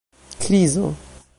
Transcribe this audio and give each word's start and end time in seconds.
krizo 0.39 0.95